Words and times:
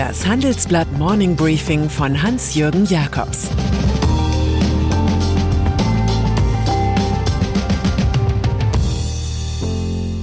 Das 0.00 0.26
Handelsblatt 0.26 0.90
Morning 0.92 1.36
Briefing 1.36 1.90
von 1.90 2.22
Hans-Jürgen 2.22 2.86
Jakobs 2.86 3.50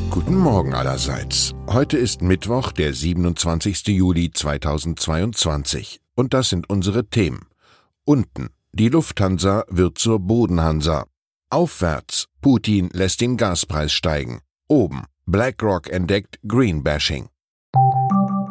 Guten 0.09 0.35
Morgen 0.35 0.73
allerseits. 0.73 1.53
Heute 1.67 1.97
ist 1.97 2.23
Mittwoch, 2.23 2.71
der 2.71 2.91
27. 2.91 3.89
Juli 3.89 4.31
2022. 4.31 6.01
Und 6.15 6.33
das 6.33 6.49
sind 6.49 6.67
unsere 6.71 7.07
Themen. 7.07 7.45
Unten. 8.03 8.49
Die 8.73 8.89
Lufthansa 8.89 9.63
wird 9.69 9.99
zur 9.99 10.19
Bodenhansa. 10.19 11.05
Aufwärts. 11.51 12.25
Putin 12.41 12.89
lässt 12.93 13.21
den 13.21 13.37
Gaspreis 13.37 13.93
steigen. 13.93 14.39
Oben. 14.67 15.03
BlackRock 15.27 15.91
entdeckt 15.91 16.39
Greenbashing. 16.47 17.29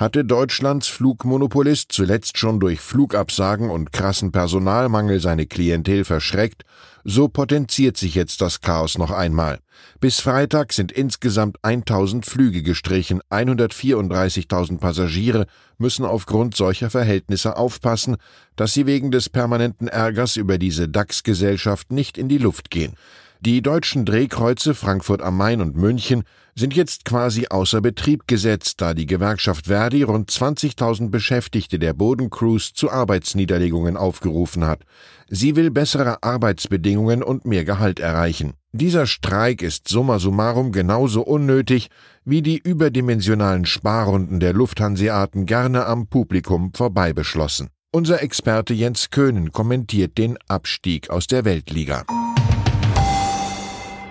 hatte 0.00 0.24
Deutschlands 0.24 0.88
Flugmonopolist 0.88 1.92
zuletzt 1.92 2.38
schon 2.38 2.58
durch 2.58 2.80
Flugabsagen 2.80 3.68
und 3.68 3.92
krassen 3.92 4.32
Personalmangel 4.32 5.20
seine 5.20 5.44
Klientel 5.44 6.06
verschreckt, 6.06 6.64
so 7.04 7.28
potenziert 7.28 7.98
sich 7.98 8.14
jetzt 8.14 8.40
das 8.40 8.62
Chaos 8.62 8.96
noch 8.96 9.10
einmal. 9.10 9.58
Bis 10.00 10.20
Freitag 10.20 10.72
sind 10.72 10.90
insgesamt 10.90 11.58
1000 11.62 12.24
Flüge 12.24 12.62
gestrichen, 12.62 13.20
134.000 13.28 14.78
Passagiere 14.78 15.46
müssen 15.76 16.06
aufgrund 16.06 16.56
solcher 16.56 16.88
Verhältnisse 16.88 17.58
aufpassen, 17.58 18.16
dass 18.56 18.72
sie 18.72 18.86
wegen 18.86 19.10
des 19.10 19.28
permanenten 19.28 19.86
Ärgers 19.86 20.36
über 20.36 20.56
diese 20.56 20.88
DAX-Gesellschaft 20.88 21.92
nicht 21.92 22.16
in 22.16 22.30
die 22.30 22.38
Luft 22.38 22.70
gehen. 22.70 22.94
Die 23.42 23.62
deutschen 23.62 24.04
Drehkreuze 24.04 24.74
Frankfurt 24.74 25.22
am 25.22 25.38
Main 25.38 25.62
und 25.62 25.74
München 25.74 26.24
sind 26.54 26.76
jetzt 26.76 27.06
quasi 27.06 27.46
außer 27.48 27.80
Betrieb 27.80 28.26
gesetzt, 28.26 28.82
da 28.82 28.92
die 28.92 29.06
Gewerkschaft 29.06 29.64
Verdi 29.64 30.02
rund 30.02 30.30
20.000 30.30 31.08
Beschäftigte 31.08 31.78
der 31.78 31.94
Bodencrews 31.94 32.74
zu 32.74 32.90
Arbeitsniederlegungen 32.90 33.96
aufgerufen 33.96 34.66
hat. 34.66 34.82
Sie 35.26 35.56
will 35.56 35.70
bessere 35.70 36.22
Arbeitsbedingungen 36.22 37.22
und 37.22 37.46
mehr 37.46 37.64
Gehalt 37.64 37.98
erreichen. 37.98 38.52
Dieser 38.72 39.06
Streik 39.06 39.62
ist 39.62 39.88
summa 39.88 40.18
summarum 40.18 40.70
genauso 40.70 41.22
unnötig 41.22 41.88
wie 42.26 42.42
die 42.42 42.58
überdimensionalen 42.58 43.64
Sparrunden 43.64 44.38
der 44.40 44.52
Lufthanseaten 44.52 45.46
gerne 45.46 45.86
am 45.86 46.08
Publikum 46.08 46.74
vorbei 46.74 47.14
beschlossen. 47.14 47.70
Unser 47.90 48.22
Experte 48.22 48.74
Jens 48.74 49.08
Köhnen 49.08 49.50
kommentiert 49.50 50.18
den 50.18 50.36
Abstieg 50.46 51.08
aus 51.08 51.26
der 51.26 51.46
Weltliga. 51.46 52.04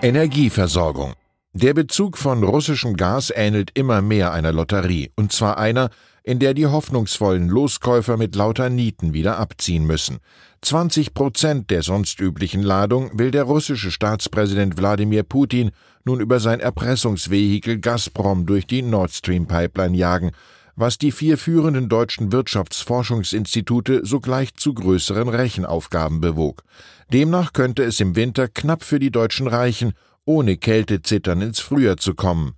Energieversorgung. 0.02 1.12
Der 1.52 1.74
Bezug 1.74 2.16
von 2.16 2.42
russischem 2.42 2.96
Gas 2.96 3.30
ähnelt 3.36 3.70
immer 3.74 4.00
mehr 4.00 4.32
einer 4.32 4.50
Lotterie, 4.50 5.12
und 5.14 5.30
zwar 5.30 5.58
einer, 5.58 5.90
in 6.22 6.38
der 6.38 6.54
die 6.54 6.66
hoffnungsvollen 6.66 7.48
Loskäufer 7.48 8.16
mit 8.16 8.34
lauter 8.34 8.70
Nieten 8.70 9.12
wieder 9.12 9.36
abziehen 9.38 9.86
müssen. 9.86 10.20
20 10.62 11.12
Prozent 11.12 11.70
der 11.70 11.82
sonst 11.82 12.18
üblichen 12.18 12.62
Ladung 12.62 13.10
will 13.18 13.30
der 13.30 13.42
russische 13.42 13.90
Staatspräsident 13.90 14.78
Wladimir 14.78 15.22
Putin 15.22 15.70
nun 16.04 16.20
über 16.20 16.40
sein 16.40 16.60
Erpressungsvehikel 16.60 17.78
Gazprom 17.78 18.46
durch 18.46 18.66
die 18.66 18.80
Nord 18.80 19.10
Stream 19.10 19.46
Pipeline 19.46 19.98
jagen, 19.98 20.30
was 20.80 20.96
die 20.96 21.12
vier 21.12 21.36
führenden 21.36 21.90
deutschen 21.90 22.32
Wirtschaftsforschungsinstitute 22.32 24.06
sogleich 24.06 24.54
zu 24.54 24.72
größeren 24.72 25.28
Rechenaufgaben 25.28 26.22
bewog. 26.22 26.62
Demnach 27.12 27.52
könnte 27.52 27.82
es 27.82 28.00
im 28.00 28.16
Winter 28.16 28.48
knapp 28.48 28.82
für 28.82 28.98
die 28.98 29.10
Deutschen 29.10 29.46
reichen, 29.46 29.92
ohne 30.24 30.56
Kältezittern 30.56 31.42
ins 31.42 31.60
Frühjahr 31.60 31.98
zu 31.98 32.14
kommen. 32.14 32.54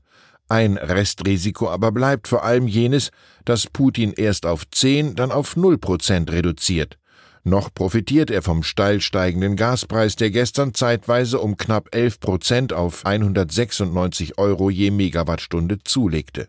Ein 0.49 0.77
Restrisiko 0.77 1.69
aber 1.69 1.91
bleibt 1.91 2.29
vor 2.29 2.45
allem 2.45 2.69
jenes, 2.69 3.11
dass 3.45 3.67
Putin 3.67 4.13
erst 4.13 4.47
auf 4.47 4.71
10, 4.71 5.17
dann 5.17 5.33
auf 5.33 5.57
0 5.57 5.79
Prozent 5.79 6.31
reduziert. 6.31 6.99
Noch 7.43 7.75
profitiert 7.75 8.31
er 8.31 8.43
vom 8.43 8.63
steil 8.63 9.01
steigenden 9.01 9.57
Gaspreis, 9.57 10.15
der 10.15 10.31
gestern 10.31 10.75
zeitweise 10.75 11.41
um 11.41 11.57
knapp 11.57 11.93
11 11.93 12.21
Prozent 12.21 12.73
auf 12.73 13.05
196 13.05 14.39
Euro 14.39 14.71
je 14.71 14.93
Megawattstunde 14.93 15.79
zulegte. 15.83 16.47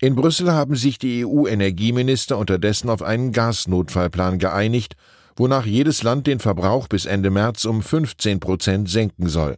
In 0.00 0.14
Brüssel 0.14 0.52
haben 0.52 0.76
sich 0.76 0.98
die 0.98 1.26
EU-Energieminister 1.26 2.38
unterdessen 2.38 2.88
auf 2.88 3.02
einen 3.02 3.32
Gasnotfallplan 3.32 4.38
geeinigt, 4.38 4.94
wonach 5.34 5.66
jedes 5.66 6.04
Land 6.04 6.28
den 6.28 6.38
Verbrauch 6.38 6.86
bis 6.86 7.04
Ende 7.04 7.30
März 7.30 7.64
um 7.64 7.82
15 7.82 8.38
Prozent 8.38 8.88
senken 8.88 9.28
soll. 9.28 9.56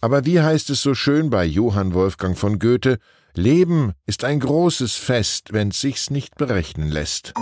Aber 0.00 0.26
wie 0.26 0.40
heißt 0.40 0.70
es 0.70 0.82
so 0.82 0.94
schön 0.94 1.30
bei 1.30 1.44
Johann 1.44 1.94
Wolfgang 1.94 2.36
von 2.36 2.58
Goethe, 2.58 2.98
Leben 3.34 3.92
ist 4.06 4.24
ein 4.24 4.40
großes 4.40 4.94
Fest, 4.96 5.52
wenn's 5.52 5.80
sich's 5.80 6.10
nicht 6.10 6.34
berechnen 6.34 6.90
lässt. 6.90 7.32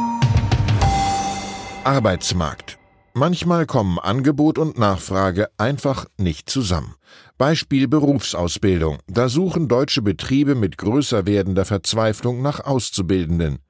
Arbeitsmarkt. 1.84 2.78
Manchmal 3.16 3.64
kommen 3.64 4.00
Angebot 4.00 4.58
und 4.58 4.76
Nachfrage 4.76 5.48
einfach 5.56 6.06
nicht 6.18 6.50
zusammen. 6.50 6.96
Beispiel 7.38 7.86
Berufsausbildung. 7.86 8.98
Da 9.06 9.28
suchen 9.28 9.68
deutsche 9.68 10.02
Betriebe 10.02 10.56
mit 10.56 10.78
größer 10.78 11.24
werdender 11.24 11.64
Verzweiflung 11.64 12.42
nach 12.42 12.58
Auszubildenden. 12.58 13.60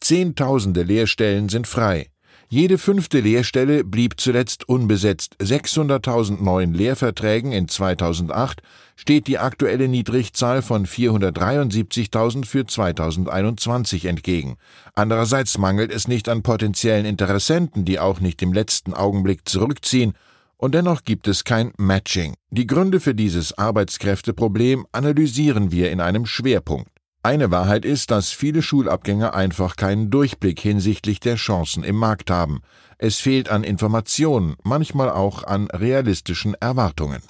Zehntausende 0.00 0.82
Lehrstellen 0.82 1.48
sind 1.48 1.66
frei. 1.66 2.08
Jede 2.50 2.76
fünfte 2.76 3.20
Lehrstelle 3.20 3.84
blieb 3.84 4.20
zuletzt 4.20 4.68
unbesetzt. 4.68 5.34
600.000 5.40 6.42
neuen 6.42 6.74
Lehrverträgen 6.74 7.52
in 7.52 7.68
2008 7.68 8.60
steht 9.00 9.28
die 9.28 9.38
aktuelle 9.38 9.88
Niedrigzahl 9.88 10.60
von 10.60 10.84
473.000 10.84 12.44
für 12.44 12.66
2021 12.66 14.04
entgegen. 14.04 14.58
Andererseits 14.94 15.56
mangelt 15.56 15.90
es 15.90 16.06
nicht 16.06 16.28
an 16.28 16.42
potenziellen 16.42 17.06
Interessenten, 17.06 17.86
die 17.86 17.98
auch 17.98 18.20
nicht 18.20 18.42
im 18.42 18.52
letzten 18.52 18.92
Augenblick 18.92 19.48
zurückziehen, 19.48 20.12
und 20.58 20.74
dennoch 20.74 21.04
gibt 21.04 21.28
es 21.28 21.44
kein 21.44 21.72
Matching. 21.78 22.34
Die 22.50 22.66
Gründe 22.66 23.00
für 23.00 23.14
dieses 23.14 23.56
Arbeitskräfteproblem 23.56 24.86
analysieren 24.92 25.72
wir 25.72 25.90
in 25.90 26.02
einem 26.02 26.26
Schwerpunkt. 26.26 26.90
Eine 27.22 27.50
Wahrheit 27.50 27.86
ist, 27.86 28.10
dass 28.10 28.28
viele 28.28 28.60
Schulabgänger 28.60 29.32
einfach 29.32 29.76
keinen 29.76 30.10
Durchblick 30.10 30.60
hinsichtlich 30.60 31.20
der 31.20 31.36
Chancen 31.36 31.84
im 31.84 31.96
Markt 31.96 32.30
haben. 32.30 32.60
Es 32.98 33.16
fehlt 33.16 33.48
an 33.48 33.64
Informationen, 33.64 34.56
manchmal 34.62 35.08
auch 35.08 35.44
an 35.44 35.68
realistischen 35.70 36.52
Erwartungen. 36.52 37.22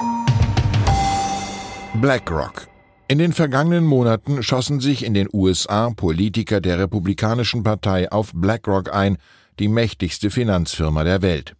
BlackRock 2.01 2.67
in 3.09 3.19
den 3.19 3.35
vergangenen 3.35 3.85
Monaten 3.85 4.43
schossen 4.43 4.81
sich 4.81 5.05
in 5.05 5.13
den 5.13 5.29
USA 5.33 5.91
Politiker 5.91 6.63
der 6.63 6.79
Republikanischen 6.79 7.63
Partei 7.63 8.11
auf 8.11 8.31
BlackRock 8.33 8.95
ein, 8.95 9.19
die 9.59 9.69
mächtigste 9.69 10.31
Finanzfirma 10.31 11.05
der 11.05 11.21
Welt. 11.21 11.57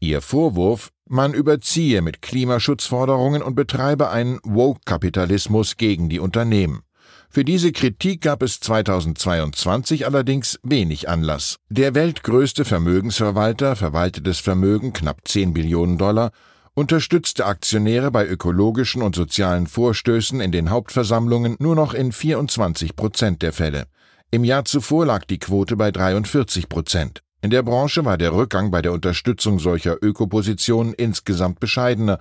Ihr 0.00 0.22
Vorwurf, 0.22 0.92
man 1.06 1.34
überziehe 1.34 2.00
mit 2.00 2.22
Klimaschutzforderungen 2.22 3.42
und 3.42 3.54
betreibe 3.54 4.08
einen 4.08 4.38
Woke-Kapitalismus 4.44 5.76
gegen 5.76 6.08
die 6.08 6.20
Unternehmen. 6.20 6.80
Für 7.28 7.44
diese 7.44 7.72
Kritik 7.72 8.22
gab 8.22 8.42
es 8.42 8.60
2022 8.60 10.06
allerdings 10.06 10.58
wenig 10.62 11.08
Anlass. 11.08 11.56
Der 11.68 11.94
weltgrößte 11.94 12.64
Vermögensverwalter, 12.64 13.76
verwaltetes 13.76 14.40
Vermögen 14.40 14.94
knapp 14.94 15.28
10 15.28 15.52
Billionen 15.52 15.98
Dollar, 15.98 16.30
unterstützte 16.74 17.44
Aktionäre 17.44 18.10
bei 18.10 18.26
ökologischen 18.26 19.02
und 19.02 19.14
sozialen 19.14 19.66
Vorstößen 19.66 20.40
in 20.40 20.52
den 20.52 20.70
Hauptversammlungen 20.70 21.56
nur 21.58 21.74
noch 21.74 21.92
in 21.92 22.12
24 22.12 22.96
Prozent 22.96 23.42
der 23.42 23.52
Fälle. 23.52 23.86
Im 24.30 24.44
Jahr 24.44 24.64
zuvor 24.64 25.04
lag 25.04 25.24
die 25.24 25.38
Quote 25.38 25.76
bei 25.76 25.90
43 25.90 26.70
Prozent. 26.70 27.22
In 27.42 27.50
der 27.50 27.62
Branche 27.62 28.04
war 28.04 28.16
der 28.16 28.32
Rückgang 28.32 28.70
bei 28.70 28.80
der 28.80 28.92
Unterstützung 28.92 29.58
solcher 29.58 29.96
Ökopositionen 30.00 30.94
insgesamt 30.94 31.60
bescheidener. 31.60 32.20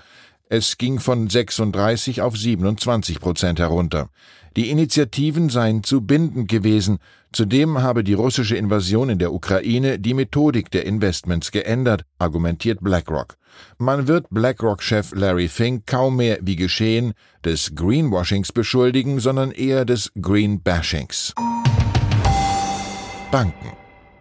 Es 0.54 0.78
ging 0.78 1.00
von 1.00 1.30
36 1.30 2.22
auf 2.22 2.36
27 2.36 3.22
Prozent 3.22 3.58
herunter. 3.60 4.10
Die 4.58 4.70
Initiativen 4.70 5.48
seien 5.48 5.82
zu 5.82 6.02
bindend 6.02 6.50
gewesen. 6.50 6.98
Zudem 7.32 7.82
habe 7.82 8.04
die 8.04 8.16
russische 8.16 8.58
Invasion 8.58 9.08
in 9.08 9.18
der 9.18 9.32
Ukraine 9.32 9.98
die 9.98 10.14
Methodik 10.14 10.70
der 10.70 10.86
Investments 10.86 11.52
geändert, 11.52 12.04
argumentiert 12.20 12.80
BlackRock. 12.82 13.38
Man 13.78 14.10
wird 14.10 14.26
BlackRock-Chef 14.30 15.16
Larry 15.16 15.48
Fink 15.48 15.88
kaum 15.88 16.18
mehr 16.18 16.40
wie 16.42 16.58
geschehen 16.58 17.14
des 17.46 17.74
Greenwashings 17.74 18.52
beschuldigen, 18.52 19.22
sondern 19.22 19.52
eher 19.52 19.86
des 19.86 20.12
Greenbashings. 20.22 21.34
Banken. 23.32 23.72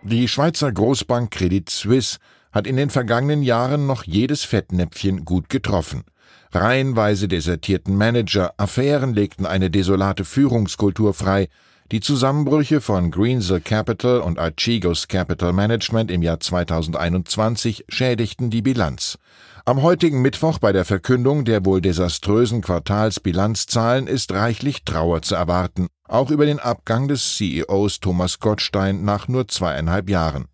Die 0.05 0.29
Schweizer 0.29 0.71
Großbank 0.71 1.33
Credit 1.33 1.69
Suisse 1.69 2.19
hat 2.53 2.69
in 2.69 2.77
den 2.77 2.91
vergangenen 2.91 3.43
Jahren 3.43 3.89
noch 3.89 4.05
jedes 4.05 4.45
Fettnäpfchen 4.45 5.25
gut 5.25 5.49
getroffen. 5.49 6.05
Reihenweise 6.53 7.29
desertierten 7.29 7.97
Manager, 7.97 8.55
Affären 8.57 9.15
legten 9.15 9.47
eine 9.47 9.71
desolate 9.71 10.25
Führungskultur 10.25 11.15
frei, 11.15 11.49
die 11.93 12.01
Zusammenbrüche 12.01 12.81
von 12.81 13.11
Greensill 13.11 13.61
Capital 13.61 14.21
und 14.21 14.39
Archegos 14.39 15.09
Capital 15.09 15.53
Management 15.53 16.11
im 16.11 16.23
Jahr 16.23 16.39
2021 16.39 17.85
schädigten 17.89 18.51
die 18.51 18.63
Bilanz. 18.63 19.19
Am 19.65 19.83
heutigen 19.83 20.23
Mittwoch 20.23 20.59
bei 20.59 20.73
der 20.73 20.85
Verkündung 20.85 21.45
der 21.45 21.65
wohl 21.65 21.81
desaströsen 21.81 22.61
Quartalsbilanzzahlen 22.63 24.07
ist 24.07 24.33
reichlich 24.33 24.85
Trauer 24.85 25.23
zu 25.23 25.35
erwarten, 25.35 25.89
auch 26.07 26.31
über 26.31 26.47
den 26.47 26.61
Abgang 26.61 27.09
des 27.09 27.37
CEOs 27.37 28.01
Thomas 28.01 28.39
Gottstein 28.39 29.05
nach 29.05 29.27
nur 29.27 29.49
zweieinhalb 29.49 30.09
Jahren. 30.09 30.47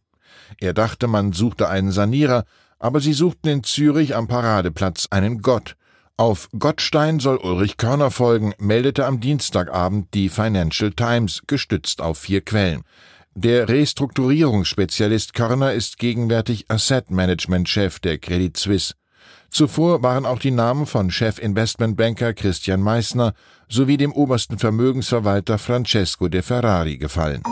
Er 0.59 0.73
dachte, 0.73 1.07
man 1.07 1.33
suchte 1.33 1.69
einen 1.69 1.93
Sanierer, 1.93 2.45
aber 2.79 3.01
sie 3.01 3.13
suchten 3.13 3.49
in 3.49 3.63
Zürich 3.63 4.15
am 4.15 4.29
Paradeplatz 4.29 5.09
einen 5.11 5.43
Gott, 5.43 5.77
auf 6.19 6.49
Gottstein 6.59 7.21
soll 7.21 7.37
Ulrich 7.37 7.77
Körner 7.77 8.11
folgen, 8.11 8.55
meldete 8.59 9.05
am 9.05 9.21
Dienstagabend 9.21 10.15
die 10.15 10.31
Financial 10.31 10.91
Times, 10.91 11.43
gestützt 11.47 12.01
auf 12.01 12.17
vier 12.19 12.41
Quellen. 12.41 12.85
Der 13.35 13.69
Restrukturierungsspezialist 13.69 15.35
Körner 15.35 15.75
ist 15.75 15.99
gegenwärtig 15.99 16.71
Asset 16.71 17.11
Management 17.11 17.69
Chef 17.69 17.99
der 17.99 18.17
Credit 18.17 18.57
Suisse. 18.57 18.95
Zuvor 19.51 20.03
waren 20.03 20.25
auch 20.25 20.39
die 20.39 20.51
Namen 20.51 20.87
von 20.87 21.11
Chef-Investmentbanker 21.11 22.33
Christian 22.33 22.81
Meissner 22.81 23.35
sowie 23.69 23.99
dem 23.99 24.13
obersten 24.13 24.59
Vermögensverwalter 24.59 25.59
Francesco 25.59 26.29
de 26.29 26.41
Ferrari 26.41 26.97
gefallen. 26.97 27.43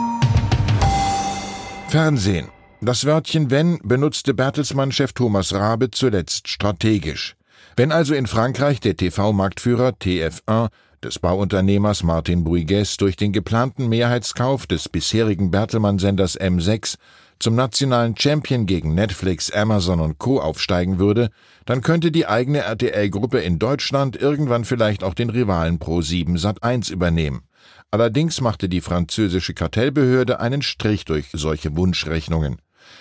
Fernsehen. 1.87 2.54
Das 2.85 3.03
Wörtchen 3.03 3.49
wenn 3.49 3.79
benutzte 3.81 4.35
Bertelsmann-Chef 4.35 5.13
Thomas 5.13 5.55
Rabe 5.55 5.89
zuletzt 5.89 6.47
strategisch. 6.47 7.35
Wenn 7.75 7.91
also 7.91 8.13
in 8.13 8.27
Frankreich 8.27 8.79
der 8.79 8.95
TV-Marktführer 8.95 9.93
TF1 9.99 10.69
des 11.01 11.17
Bauunternehmers 11.17 12.03
Martin 12.03 12.43
Bouygues 12.43 12.97
durch 12.97 13.15
den 13.15 13.33
geplanten 13.33 13.89
Mehrheitskauf 13.89 14.67
des 14.67 14.87
bisherigen 14.87 15.49
Bertelmann-Senders 15.49 16.39
M6 16.39 16.97
zum 17.39 17.55
nationalen 17.55 18.15
Champion 18.15 18.67
gegen 18.67 18.93
Netflix, 18.93 19.49
Amazon 19.49 19.99
und 19.99 20.19
Co. 20.19 20.39
aufsteigen 20.39 20.99
würde, 20.99 21.31
dann 21.65 21.81
könnte 21.81 22.11
die 22.11 22.27
eigene 22.27 22.59
RTL-Gruppe 22.59 23.39
in 23.39 23.57
Deutschland 23.57 24.15
irgendwann 24.15 24.63
vielleicht 24.63 25.03
auch 25.03 25.15
den 25.15 25.31
Rivalen 25.31 25.79
Pro7 25.79 26.39
Sat1 26.39 26.91
übernehmen. 26.91 27.41
Allerdings 27.89 28.41
machte 28.41 28.69
die 28.69 28.81
französische 28.81 29.55
Kartellbehörde 29.55 30.39
einen 30.39 30.61
Strich 30.61 31.05
durch 31.05 31.29
solche 31.33 31.75
Wunschrechnungen. 31.75 32.59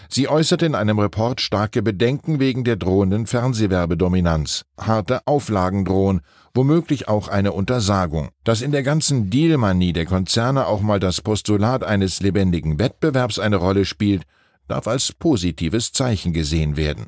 Sie 0.09 0.29
äußerte 0.29 0.67
in 0.67 0.75
einem 0.75 0.99
Report 0.99 1.41
starke 1.41 1.83
Bedenken 1.83 2.41
wegen 2.41 2.65
der 2.65 2.77
drohenden 2.77 3.27
Fernsehwerbedominanz. 3.27 4.65
Harte 4.79 5.27
Auflagen 5.27 5.85
drohen, 5.85 6.21
womöglich 6.55 7.09
auch 7.09 7.29
eine 7.29 7.53
Untersagung. 7.53 8.29
Dass 8.45 8.63
in 8.63 8.73
der 8.73 8.83
ganzen 8.83 9.31
Dealmanie 9.31 9.93
der 9.93 10.07
Konzerne 10.07 10.67
auch 10.67 10.81
mal 10.81 11.01
das 11.01 11.21
Postulat 11.21 11.85
eines 11.85 12.21
lebendigen 12.21 12.79
Wettbewerbs 12.79 13.39
eine 13.39 13.57
Rolle 13.57 13.85
spielt, 13.85 14.23
darf 14.69 14.87
als 14.87 15.13
positives 15.13 15.93
Zeichen 15.93 16.33
gesehen 16.33 16.77
werden. 16.77 17.07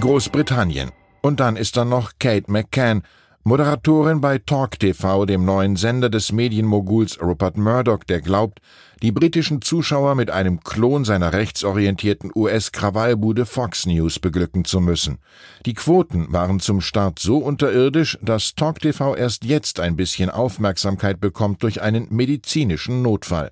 Großbritannien. 0.00 0.90
Und 1.22 1.40
dann 1.40 1.56
ist 1.56 1.76
da 1.76 1.84
noch 1.84 2.12
Kate 2.18 2.50
McCann, 2.52 3.02
Moderatorin 3.42 4.20
bei 4.20 4.38
Talk 4.38 4.78
TV, 4.78 5.24
dem 5.24 5.44
neuen 5.44 5.76
Sender 5.76 6.10
des 6.10 6.32
Medienmoguls 6.32 7.22
Rupert 7.22 7.56
Murdoch, 7.56 8.02
der 8.02 8.20
glaubt, 8.20 8.58
die 9.02 9.12
britischen 9.12 9.60
Zuschauer 9.60 10.14
mit 10.14 10.30
einem 10.30 10.60
Klon 10.60 11.04
seiner 11.04 11.32
rechtsorientierten 11.32 12.30
US-Krawallbude 12.34 13.44
Fox 13.44 13.86
News 13.86 14.18
beglücken 14.18 14.64
zu 14.64 14.80
müssen. 14.80 15.18
Die 15.66 15.74
Quoten 15.74 16.32
waren 16.32 16.60
zum 16.60 16.80
Start 16.80 17.18
so 17.18 17.38
unterirdisch, 17.38 18.18
dass 18.22 18.54
Talk 18.54 18.80
TV 18.80 19.14
erst 19.14 19.44
jetzt 19.44 19.80
ein 19.80 19.96
bisschen 19.96 20.30
Aufmerksamkeit 20.30 21.20
bekommt 21.20 21.62
durch 21.62 21.82
einen 21.82 22.06
medizinischen 22.10 23.02
Notfall. 23.02 23.50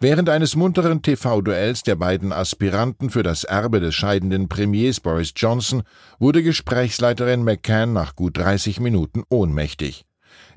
Während 0.00 0.28
eines 0.28 0.56
munteren 0.56 1.02
TV-Duells 1.02 1.82
der 1.82 1.96
beiden 1.96 2.32
Aspiranten 2.32 3.10
für 3.10 3.22
das 3.22 3.44
Erbe 3.44 3.80
des 3.80 3.94
scheidenden 3.94 4.48
Premiers 4.48 5.00
Boris 5.00 5.32
Johnson 5.34 5.82
wurde 6.18 6.42
Gesprächsleiterin 6.42 7.42
McCann 7.42 7.92
nach 7.92 8.14
gut 8.14 8.36
30 8.36 8.80
Minuten 8.80 9.22
ohnmächtig. 9.30 10.04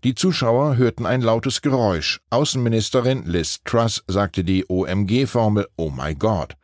Die 0.03 0.15
Zuschauer 0.15 0.77
hörten 0.77 1.05
ein 1.05 1.21
lautes 1.21 1.61
Geräusch. 1.61 2.19
Außenministerin 2.29 3.23
Liz 3.25 3.59
Truss 3.65 4.03
sagte 4.07 4.43
die 4.43 4.65
OMG-Formel 4.67 5.67
Oh 5.75 5.89
my 5.89 6.15
God. 6.15 6.55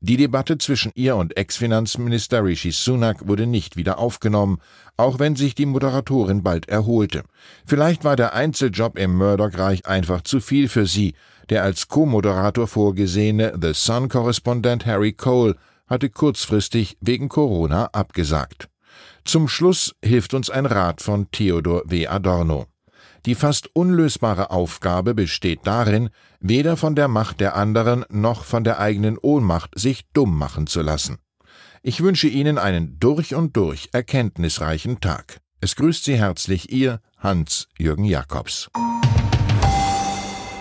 Die 0.00 0.16
Debatte 0.16 0.58
zwischen 0.58 0.92
ihr 0.94 1.16
und 1.16 1.36
Ex-Finanzminister 1.36 2.44
Rishi 2.44 2.70
Sunak 2.70 3.26
wurde 3.26 3.46
nicht 3.46 3.76
wieder 3.76 3.98
aufgenommen, 3.98 4.58
auch 4.96 5.18
wenn 5.18 5.36
sich 5.36 5.54
die 5.54 5.66
Moderatorin 5.66 6.42
bald 6.42 6.68
erholte. 6.68 7.24
Vielleicht 7.66 8.04
war 8.04 8.14
der 8.14 8.34
Einzeljob 8.34 8.98
im 8.98 9.16
Murdoch-Reich 9.16 9.86
einfach 9.86 10.22
zu 10.22 10.40
viel 10.40 10.68
für 10.68 10.86
sie, 10.86 11.14
der 11.48 11.62
als 11.62 11.88
Co-Moderator 11.88 12.66
vorgesehene 12.66 13.58
The 13.60 13.72
Sun-Korrespondent 13.72 14.84
Harry 14.86 15.12
Cole 15.12 15.56
hatte 15.86 16.10
kurzfristig 16.10 16.98
wegen 17.00 17.28
Corona 17.28 17.86
abgesagt. 17.86 18.68
Zum 19.26 19.48
Schluss 19.48 19.92
hilft 20.04 20.34
uns 20.34 20.50
ein 20.50 20.66
Rat 20.66 21.02
von 21.02 21.28
Theodor 21.32 21.82
W. 21.86 22.06
Adorno. 22.06 22.66
Die 23.26 23.34
fast 23.34 23.68
unlösbare 23.74 24.52
Aufgabe 24.52 25.14
besteht 25.14 25.60
darin, 25.64 26.10
weder 26.38 26.76
von 26.76 26.94
der 26.94 27.08
Macht 27.08 27.40
der 27.40 27.56
anderen 27.56 28.04
noch 28.08 28.44
von 28.44 28.62
der 28.62 28.78
eigenen 28.78 29.18
Ohnmacht 29.18 29.72
sich 29.74 30.04
dumm 30.12 30.38
machen 30.38 30.68
zu 30.68 30.80
lassen. 30.80 31.18
Ich 31.82 32.00
wünsche 32.04 32.28
Ihnen 32.28 32.56
einen 32.56 33.00
durch 33.00 33.34
und 33.34 33.56
durch 33.56 33.88
erkenntnisreichen 33.90 35.00
Tag. 35.00 35.38
Es 35.60 35.74
grüßt 35.74 36.04
Sie 36.04 36.16
herzlich 36.16 36.70
Ihr 36.70 37.00
Hans-Jürgen 37.18 38.04
Jakobs. 38.04 38.70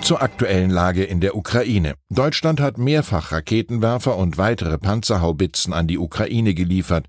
Zur 0.01 0.23
aktuellen 0.23 0.71
Lage 0.71 1.03
in 1.03 1.21
der 1.21 1.35
Ukraine. 1.35 1.93
Deutschland 2.09 2.59
hat 2.59 2.79
mehrfach 2.79 3.31
Raketenwerfer 3.31 4.17
und 4.17 4.39
weitere 4.39 4.79
Panzerhaubitzen 4.79 5.71
an 5.71 5.85
die 5.85 5.99
Ukraine 5.99 6.55
geliefert. 6.55 7.07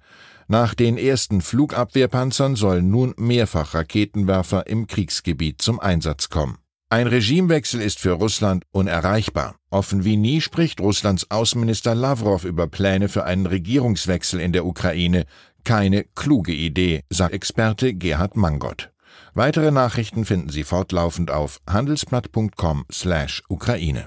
Nach 0.49 0.75
den 0.75 0.97
ersten 0.97 1.41
Flugabwehrpanzern 1.41 2.55
sollen 2.55 2.89
nun 2.91 3.15
mehrfach 3.17 3.75
Raketenwerfer 3.75 4.69
im 4.69 4.87
Kriegsgebiet 4.87 5.61
zum 5.61 5.81
Einsatz 5.81 6.29
kommen. 6.29 6.59
Ein 6.89 7.09
Regimewechsel 7.09 7.81
ist 7.81 7.99
für 7.99 8.13
Russland 8.13 8.63
unerreichbar. 8.71 9.57
Offen 9.71 10.05
wie 10.05 10.17
nie 10.17 10.41
spricht 10.41 10.81
Russlands 10.81 11.33
Außenminister 11.33 11.97
Lavrov 11.97 12.45
über 12.45 12.69
Pläne 12.69 13.09
für 13.09 13.25
einen 13.25 13.47
Regierungswechsel 13.47 14.39
in 14.39 14.53
der 14.53 14.65
Ukraine. 14.65 15.25
Keine 15.65 16.05
kluge 16.15 16.53
Idee, 16.53 17.03
sagt 17.11 17.35
Experte 17.35 17.95
Gerhard 17.95 18.37
Mangott. 18.37 18.93
Weitere 19.35 19.73
Nachrichten 19.73 20.25
finden 20.25 20.51
Sie 20.51 20.63
fortlaufend 20.63 21.33
auf 21.33 21.59
handelsblatt.com/Ukraine. 21.69 24.07